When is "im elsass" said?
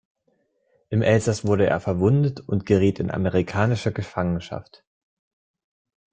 0.89-1.45